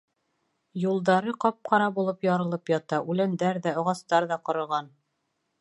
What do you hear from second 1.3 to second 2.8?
ҡап-ҡара булып ярылып